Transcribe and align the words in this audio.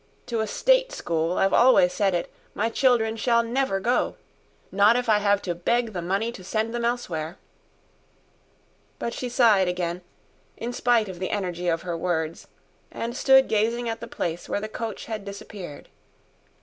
To 0.25 0.39
a 0.39 0.47
State 0.47 0.91
School, 0.91 1.37
I've 1.37 1.53
always 1.53 1.93
said 1.93 2.15
it, 2.15 2.33
my 2.55 2.69
children 2.69 3.15
shall 3.17 3.43
never 3.43 3.79
go 3.79 4.15
not 4.71 4.95
if 4.95 5.07
I 5.07 5.19
have 5.19 5.43
to 5.43 5.53
beg 5.53 5.93
the 5.93 6.01
money 6.01 6.31
to 6.31 6.43
send 6.43 6.73
them 6.73 6.83
elsewhere." 6.83 7.37
But 8.97 9.13
she 9.13 9.29
sighed 9.29 9.67
again, 9.67 10.01
in 10.57 10.73
spite 10.73 11.07
of 11.07 11.19
the 11.19 11.29
energy 11.29 11.67
of 11.67 11.83
her 11.83 11.95
words, 11.95 12.47
and 12.89 13.15
stood 13.15 13.47
gazing 13.47 13.87
at 13.89 13.99
the 13.99 14.07
place 14.07 14.49
where 14.49 14.59
the 14.59 14.67
coach 14.67 15.05
had 15.05 15.23
disappeared. 15.23 15.87